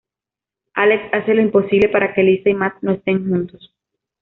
[0.73, 3.71] Alex hace lo imposible para que Lisa y Matt no esten juntos.